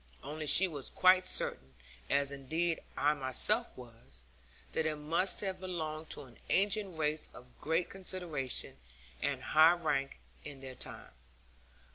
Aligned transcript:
Only 0.23 0.47
she 0.47 0.67
was 0.67 0.89
quite 0.89 1.23
certain, 1.23 1.75
as 2.09 2.31
indeed 2.31 2.81
I 2.97 3.13
myself 3.13 3.69
was, 3.77 4.23
that 4.71 4.87
it 4.87 4.95
must 4.95 5.41
have 5.41 5.59
belonged 5.59 6.09
to 6.09 6.23
an 6.23 6.39
ancient 6.49 6.97
race 6.97 7.29
of 7.35 7.55
great 7.61 7.91
consideration, 7.91 8.77
and 9.21 9.43
high 9.43 9.73
rank, 9.75 10.17
in 10.43 10.61
their 10.61 10.73
time. 10.73 11.11